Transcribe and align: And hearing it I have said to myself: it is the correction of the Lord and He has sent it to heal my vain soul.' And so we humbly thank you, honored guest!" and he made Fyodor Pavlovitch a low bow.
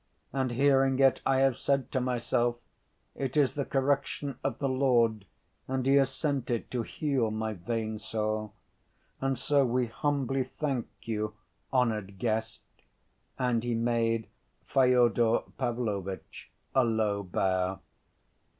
And 0.33 0.49
hearing 0.53 0.97
it 0.97 1.21
I 1.27 1.41
have 1.41 1.57
said 1.59 1.91
to 1.91 2.01
myself: 2.01 2.55
it 3.13 3.37
is 3.37 3.53
the 3.53 3.65
correction 3.65 4.35
of 4.43 4.57
the 4.57 4.67
Lord 4.67 5.25
and 5.67 5.85
He 5.85 5.93
has 5.97 6.11
sent 6.11 6.49
it 6.49 6.71
to 6.71 6.81
heal 6.81 7.29
my 7.29 7.53
vain 7.53 7.99
soul.' 7.99 8.55
And 9.19 9.37
so 9.37 9.63
we 9.63 9.85
humbly 9.85 10.43
thank 10.43 10.87
you, 11.03 11.35
honored 11.71 12.17
guest!" 12.17 12.63
and 13.37 13.63
he 13.63 13.75
made 13.75 14.25
Fyodor 14.65 15.43
Pavlovitch 15.59 16.49
a 16.73 16.83
low 16.83 17.21
bow. 17.21 17.79